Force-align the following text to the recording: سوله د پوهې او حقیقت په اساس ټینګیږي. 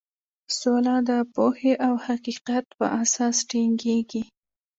سوله 0.57 0.95
د 1.09 1.11
پوهې 1.33 1.73
او 1.87 1.93
حقیقت 2.05 2.65
په 2.77 2.85
اساس 3.03 3.35
ټینګیږي. 3.49 4.23